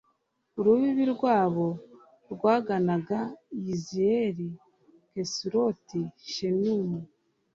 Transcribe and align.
urubibi 0.59 1.03
rwabo 1.15 1.67
rwaganaga 2.33 3.19
i 3.55 3.57
yizireyeli, 3.65 4.47
kesuloti, 5.11 5.99
shunemu 6.31 6.99